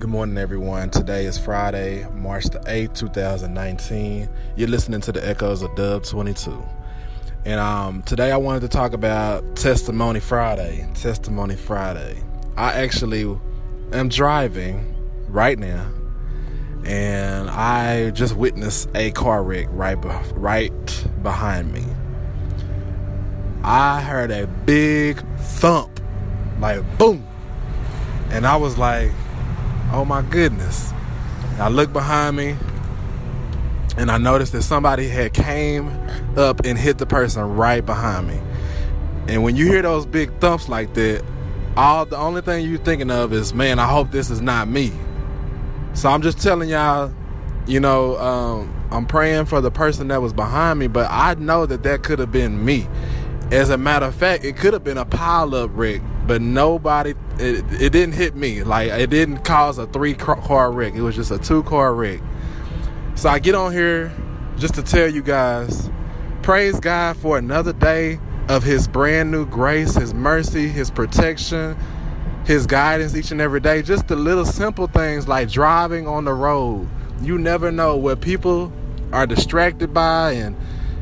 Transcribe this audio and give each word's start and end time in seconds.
Good 0.00 0.08
morning, 0.08 0.38
everyone. 0.38 0.88
Today 0.88 1.26
is 1.26 1.36
Friday, 1.36 2.08
March 2.14 2.46
the 2.46 2.58
8th, 2.60 2.94
2019. 2.94 4.30
You're 4.56 4.68
listening 4.68 5.02
to 5.02 5.12
the 5.12 5.28
Echoes 5.28 5.60
of 5.60 5.76
Dub 5.76 6.04
22. 6.04 6.66
And 7.44 7.60
um, 7.60 8.00
today 8.04 8.32
I 8.32 8.38
wanted 8.38 8.60
to 8.60 8.68
talk 8.68 8.94
about 8.94 9.56
Testimony 9.56 10.18
Friday. 10.18 10.88
Testimony 10.94 11.54
Friday. 11.54 12.22
I 12.56 12.72
actually 12.80 13.38
am 13.92 14.08
driving 14.08 14.96
right 15.28 15.58
now, 15.58 15.92
and 16.86 17.50
I 17.50 18.08
just 18.08 18.34
witnessed 18.36 18.88
a 18.94 19.10
car 19.10 19.42
wreck 19.42 19.66
right, 19.68 20.00
be- 20.00 20.08
right 20.32 21.06
behind 21.22 21.74
me. 21.74 21.84
I 23.62 24.00
heard 24.00 24.30
a 24.30 24.46
big 24.46 25.22
thump, 25.36 26.00
like 26.58 26.80
boom. 26.96 27.26
And 28.30 28.46
I 28.46 28.56
was 28.56 28.78
like, 28.78 29.10
oh 29.92 30.04
my 30.04 30.22
goodness. 30.22 30.92
And 31.52 31.62
I 31.62 31.68
looked 31.68 31.92
behind 31.92 32.36
me 32.36 32.56
and 33.96 34.10
I 34.10 34.18
noticed 34.18 34.52
that 34.52 34.62
somebody 34.62 35.08
had 35.08 35.34
came 35.34 35.88
up 36.36 36.64
and 36.64 36.78
hit 36.78 36.98
the 36.98 37.06
person 37.06 37.42
right 37.42 37.84
behind 37.84 38.28
me. 38.28 38.40
And 39.28 39.42
when 39.42 39.56
you 39.56 39.66
hear 39.66 39.82
those 39.82 40.06
big 40.06 40.38
thumps 40.40 40.68
like 40.68 40.94
that, 40.94 41.24
all 41.76 42.04
the 42.04 42.16
only 42.16 42.40
thing 42.40 42.66
you're 42.66 42.78
thinking 42.78 43.10
of 43.10 43.32
is, 43.32 43.54
man, 43.54 43.78
I 43.78 43.86
hope 43.86 44.10
this 44.10 44.30
is 44.30 44.40
not 44.40 44.68
me. 44.68 44.92
So 45.94 46.08
I'm 46.08 46.22
just 46.22 46.40
telling 46.40 46.68
y'all, 46.68 47.12
you 47.66 47.80
know, 47.80 48.16
um, 48.18 48.74
I'm 48.90 49.06
praying 49.06 49.46
for 49.46 49.60
the 49.60 49.70
person 49.70 50.08
that 50.08 50.20
was 50.20 50.32
behind 50.32 50.78
me, 50.78 50.88
but 50.88 51.08
I 51.10 51.34
know 51.34 51.66
that 51.66 51.82
that 51.84 52.02
could 52.02 52.18
have 52.18 52.32
been 52.32 52.64
me. 52.64 52.88
As 53.52 53.70
a 53.70 53.78
matter 53.78 54.06
of 54.06 54.14
fact, 54.14 54.44
it 54.44 54.56
could 54.56 54.72
have 54.72 54.84
been 54.84 54.98
a 54.98 55.04
pile 55.04 55.54
up 55.54 55.70
wreck, 55.74 56.00
but 56.30 56.40
nobody, 56.40 57.12
it, 57.40 57.64
it 57.82 57.90
didn't 57.90 58.12
hit 58.12 58.36
me. 58.36 58.62
Like, 58.62 58.92
it 58.92 59.10
didn't 59.10 59.38
cause 59.38 59.78
a 59.78 59.88
three 59.88 60.14
car 60.14 60.70
wreck. 60.70 60.94
It 60.94 61.02
was 61.02 61.16
just 61.16 61.32
a 61.32 61.38
two 61.38 61.64
car 61.64 61.92
wreck. 61.92 62.20
So 63.16 63.28
I 63.28 63.40
get 63.40 63.56
on 63.56 63.72
here 63.72 64.12
just 64.56 64.74
to 64.74 64.82
tell 64.84 65.08
you 65.08 65.22
guys 65.22 65.90
praise 66.42 66.78
God 66.78 67.16
for 67.16 67.36
another 67.36 67.72
day 67.72 68.20
of 68.48 68.62
His 68.62 68.86
brand 68.86 69.32
new 69.32 69.44
grace, 69.44 69.96
His 69.96 70.14
mercy, 70.14 70.68
His 70.68 70.88
protection, 70.88 71.76
His 72.44 72.64
guidance 72.64 73.16
each 73.16 73.32
and 73.32 73.40
every 73.40 73.58
day. 73.58 73.82
Just 73.82 74.06
the 74.06 74.14
little 74.14 74.44
simple 74.44 74.86
things 74.86 75.26
like 75.26 75.50
driving 75.50 76.06
on 76.06 76.26
the 76.26 76.32
road. 76.32 76.86
You 77.22 77.38
never 77.38 77.72
know 77.72 77.96
what 77.96 78.20
people 78.20 78.72
are 79.10 79.26
distracted 79.26 79.92
by 79.92 80.34
and, 80.34 80.54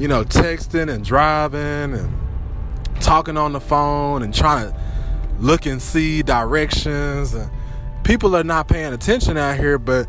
you 0.00 0.08
know, 0.08 0.24
texting 0.24 0.92
and 0.92 1.04
driving 1.04 1.94
and 1.94 2.12
talking 3.00 3.36
on 3.36 3.52
the 3.52 3.60
phone 3.60 4.24
and 4.24 4.34
trying 4.34 4.72
to 4.72 4.91
look 5.38 5.66
and 5.66 5.80
see 5.80 6.22
directions. 6.22 7.34
And 7.34 7.50
people 8.04 8.36
are 8.36 8.44
not 8.44 8.68
paying 8.68 8.92
attention 8.92 9.36
out 9.36 9.56
here, 9.56 9.78
but 9.78 10.08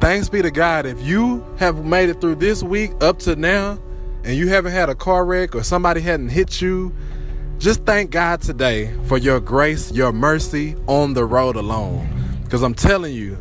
thanks 0.00 0.28
be 0.28 0.42
to 0.42 0.50
God, 0.50 0.86
if 0.86 1.00
you 1.02 1.44
have 1.58 1.84
made 1.84 2.08
it 2.08 2.20
through 2.20 2.36
this 2.36 2.62
week 2.62 2.92
up 3.00 3.18
to 3.20 3.36
now 3.36 3.78
and 4.24 4.36
you 4.36 4.48
haven't 4.48 4.72
had 4.72 4.88
a 4.88 4.94
car 4.94 5.24
wreck 5.24 5.54
or 5.54 5.62
somebody 5.62 6.00
hadn't 6.00 6.28
hit 6.28 6.60
you, 6.60 6.94
just 7.58 7.84
thank 7.84 8.10
God 8.10 8.40
today 8.40 8.94
for 9.04 9.18
your 9.18 9.40
grace, 9.40 9.90
your 9.90 10.12
mercy 10.12 10.76
on 10.86 11.14
the 11.14 11.24
road 11.24 11.56
alone. 11.56 12.08
Because 12.44 12.62
I'm 12.62 12.74
telling 12.74 13.14
you, 13.14 13.36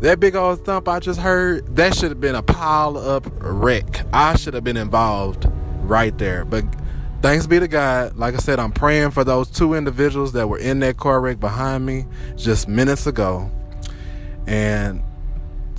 that 0.00 0.20
big 0.20 0.36
old 0.36 0.64
thump 0.64 0.88
I 0.88 0.98
just 0.98 1.20
heard, 1.20 1.76
that 1.76 1.94
should 1.94 2.10
have 2.10 2.20
been 2.20 2.34
a 2.34 2.42
pile 2.42 2.96
up 2.96 3.26
wreck. 3.38 4.06
I 4.12 4.36
should 4.36 4.54
have 4.54 4.64
been 4.64 4.76
involved 4.76 5.46
right 5.82 6.16
there. 6.16 6.44
But 6.44 6.64
thanks 7.22 7.46
be 7.46 7.60
to 7.60 7.68
God. 7.68 8.16
Like 8.16 8.34
I 8.34 8.38
said, 8.38 8.58
I'm 8.58 8.72
praying 8.72 9.10
for 9.12 9.24
those 9.24 9.50
two 9.50 9.74
individuals 9.74 10.32
that 10.32 10.48
were 10.48 10.58
in 10.58 10.80
that 10.80 10.96
car 10.96 11.20
wreck 11.20 11.40
behind 11.40 11.84
me 11.86 12.06
just 12.36 12.68
minutes 12.68 13.06
ago. 13.06 13.50
And 14.46 15.02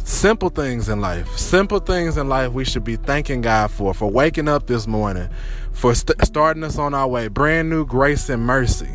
simple 0.03 0.49
things 0.49 0.89
in 0.89 1.02
life, 1.02 1.38
simple 1.38 1.80
things 1.80 2.17
in 2.17 2.30
life 2.30 2.52
we 2.52 2.66
should 2.66 2.83
be 2.83 2.95
thanking 2.95 3.42
God 3.42 3.71
for, 3.71 3.93
for 3.93 4.10
waking 4.10 4.48
up 4.48 4.67
this 4.67 4.88
morning, 4.88 5.30
for 5.71 5.95
st- 5.95 6.23
starting 6.26 6.64
us 6.64 6.77
on 6.77 6.93
our 6.93 7.08
way, 7.08 7.27
brand 7.27 7.70
new 7.70 7.86
grace 7.86 8.30
and 8.30 8.43
mercy. 8.45 8.89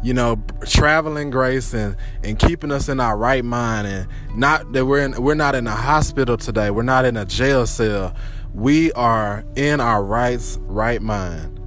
You 0.00 0.14
know, 0.14 0.40
traveling 0.64 1.30
grace 1.30 1.74
and 1.74 1.96
and 2.22 2.38
keeping 2.38 2.70
us 2.70 2.88
in 2.88 3.00
our 3.00 3.16
right 3.16 3.44
mind, 3.44 3.88
and 3.88 4.08
not 4.32 4.72
that 4.72 4.86
we're 4.86 5.00
in, 5.00 5.20
we're 5.20 5.34
not 5.34 5.56
in 5.56 5.66
a 5.66 5.74
hospital 5.74 6.36
today, 6.36 6.70
we're 6.70 6.84
not 6.84 7.04
in 7.04 7.16
a 7.16 7.24
jail 7.24 7.66
cell, 7.66 8.14
we 8.54 8.92
are 8.92 9.44
in 9.56 9.80
our 9.80 10.02
rights 10.02 10.58
right 10.62 11.02
mind. 11.02 11.60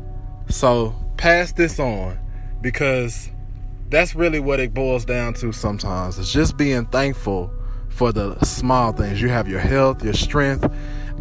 So 0.49 0.95
pass 1.17 1.53
this 1.53 1.79
on, 1.79 2.19
because 2.61 3.29
that's 3.89 4.15
really 4.15 4.39
what 4.39 4.59
it 4.59 4.73
boils 4.73 5.05
down 5.05 5.33
to 5.35 5.51
sometimes. 5.51 6.17
It's 6.17 6.31
just 6.31 6.57
being 6.57 6.85
thankful 6.85 7.51
for 7.89 8.11
the 8.11 8.39
small 8.45 8.93
things. 8.93 9.21
You 9.21 9.29
have 9.29 9.47
your 9.47 9.59
health, 9.59 10.03
your 10.03 10.13
strength. 10.13 10.67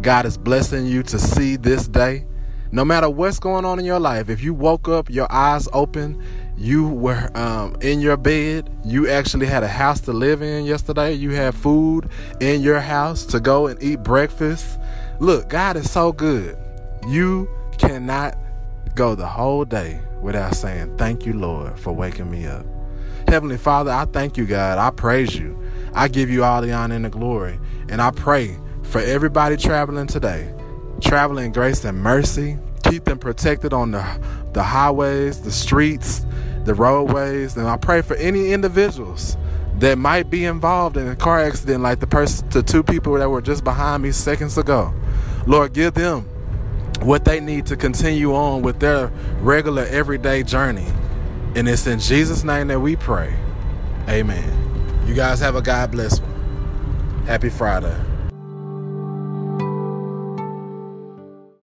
God 0.01 0.25
is 0.25 0.37
blessing 0.37 0.85
you 0.85 1.03
to 1.03 1.19
see 1.19 1.57
this 1.57 1.87
day. 1.87 2.25
No 2.71 2.85
matter 2.85 3.09
what's 3.09 3.39
going 3.39 3.65
on 3.65 3.79
in 3.79 3.85
your 3.85 3.99
life, 3.99 4.29
if 4.29 4.41
you 4.41 4.53
woke 4.53 4.87
up, 4.87 5.09
your 5.09 5.29
eyes 5.31 5.67
open, 5.73 6.23
you 6.57 6.87
were 6.87 7.29
um, 7.37 7.75
in 7.81 7.99
your 7.99 8.15
bed, 8.15 8.69
you 8.85 9.09
actually 9.09 9.47
had 9.47 9.63
a 9.63 9.67
house 9.67 9.99
to 10.01 10.13
live 10.13 10.41
in 10.41 10.63
yesterday, 10.63 11.11
you 11.13 11.31
had 11.31 11.53
food 11.53 12.07
in 12.39 12.61
your 12.61 12.79
house 12.79 13.25
to 13.25 13.39
go 13.41 13.67
and 13.67 13.81
eat 13.83 14.03
breakfast. 14.03 14.79
Look, 15.21 15.49
God 15.49 15.77
is 15.77 15.91
so 15.91 16.11
good. 16.11 16.57
You 17.07 17.47
cannot 17.77 18.35
go 18.95 19.13
the 19.13 19.27
whole 19.27 19.65
day 19.65 20.01
without 20.19 20.55
saying, 20.55 20.97
Thank 20.97 21.27
you, 21.27 21.33
Lord, 21.33 21.79
for 21.79 21.93
waking 21.93 22.31
me 22.31 22.47
up. 22.47 22.65
Heavenly 23.27 23.59
Father, 23.59 23.91
I 23.91 24.05
thank 24.05 24.35
you, 24.35 24.47
God. 24.47 24.79
I 24.79 24.89
praise 24.89 25.35
you. 25.35 25.61
I 25.93 26.07
give 26.07 26.31
you 26.31 26.43
all 26.43 26.63
the 26.63 26.73
honor 26.73 26.95
and 26.95 27.05
the 27.05 27.11
glory. 27.11 27.59
And 27.87 28.01
I 28.01 28.09
pray 28.09 28.57
for 28.81 28.97
everybody 28.97 29.57
traveling 29.57 30.07
today, 30.07 30.51
traveling 31.01 31.51
grace 31.51 31.85
and 31.85 31.99
mercy. 31.99 32.57
Keep 32.85 33.03
them 33.03 33.19
protected 33.19 33.73
on 33.73 33.91
the, 33.91 34.03
the 34.53 34.63
highways, 34.63 35.41
the 35.41 35.51
streets, 35.51 36.25
the 36.65 36.73
roadways. 36.73 37.55
And 37.55 37.67
I 37.67 37.77
pray 37.77 38.01
for 38.01 38.15
any 38.15 38.53
individuals 38.53 39.37
that 39.81 39.97
might 39.97 40.29
be 40.29 40.45
involved 40.45 40.95
in 40.95 41.07
a 41.07 41.15
car 41.15 41.39
accident 41.39 41.81
like 41.81 41.99
the 41.99 42.07
person 42.07 42.47
the 42.49 42.61
two 42.61 42.83
people 42.83 43.13
that 43.13 43.29
were 43.29 43.41
just 43.41 43.63
behind 43.63 44.03
me 44.03 44.11
seconds 44.11 44.57
ago. 44.57 44.93
Lord, 45.45 45.73
give 45.73 45.93
them 45.93 46.21
what 47.01 47.25
they 47.25 47.39
need 47.39 47.65
to 47.67 47.75
continue 47.75 48.35
on 48.35 48.61
with 48.61 48.79
their 48.79 49.07
regular 49.39 49.83
everyday 49.85 50.43
journey. 50.43 50.87
And 51.55 51.67
it's 51.67 51.87
in 51.87 51.99
Jesus' 51.99 52.43
name 52.43 52.67
that 52.67 52.79
we 52.79 52.95
pray. 52.95 53.35
Amen. 54.07 55.03
You 55.07 55.13
guys 55.13 55.39
have 55.39 55.55
a 55.55 55.61
God 55.61 55.91
bless 55.91 56.19
one. 56.19 57.23
Happy 57.25 57.49
Friday. 57.49 58.10